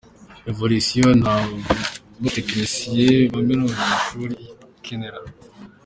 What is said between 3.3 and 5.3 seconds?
baminuje amashuri ikenera.